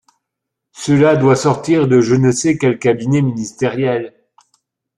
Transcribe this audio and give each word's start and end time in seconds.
Cela 0.71 1.15
doit 1.15 1.35
sortir 1.35 1.87
de 1.87 2.01
je 2.01 2.15
ne 2.15 2.31
sais 2.31 2.57
quel 2.57 2.79
cabinet 2.79 3.21
ministériel. 3.21 4.15